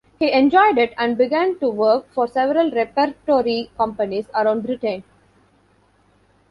He 0.17 0.31
enjoyed 0.31 0.79
it 0.79 0.95
and 0.97 1.15
began 1.15 1.59
to 1.59 1.69
work 1.69 2.07
for 2.11 2.27
several 2.27 2.71
repertory 2.71 3.69
companies 3.77 4.27
around 4.33 4.63
Britain. 4.63 5.03